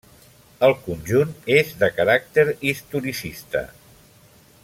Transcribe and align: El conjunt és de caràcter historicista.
El 0.67 0.71
conjunt 0.85 1.35
és 1.57 1.75
de 1.83 1.91
caràcter 1.99 2.47
historicista. 2.71 3.65